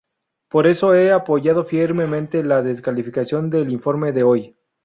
Por 0.49 0.65
eso 0.65 0.95
he 0.95 1.11
apoyado 1.11 1.63
firmemente 1.63 2.43
la 2.43 2.63
desclasificación 2.63 3.51
del 3.51 3.69
informe 3.71 4.11
de 4.11 4.23
hoy. 4.23 4.57